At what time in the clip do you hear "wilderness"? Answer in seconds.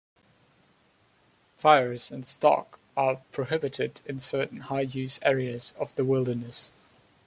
6.03-6.71